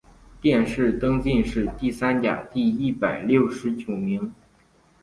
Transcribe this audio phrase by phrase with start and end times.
[0.41, 4.33] 殿试登进士第三甲第一百六十九名。